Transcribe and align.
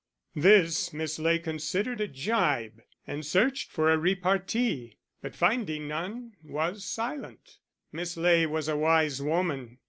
This 0.33 0.91
Miss 0.93 1.19
Ley 1.19 1.37
considered 1.37 2.01
a 2.01 2.07
gibe, 2.07 2.81
and 3.05 3.23
searched 3.23 3.69
for 3.69 3.91
a 3.93 3.99
repartee, 3.99 4.97
but 5.21 5.35
finding 5.35 5.87
none 5.87 6.31
was 6.43 6.83
silent: 6.83 7.59
Miss 7.91 8.17
Ley 8.17 8.47
was 8.47 8.67
a 8.67 8.75
wise 8.75 9.21
woman! 9.21 9.77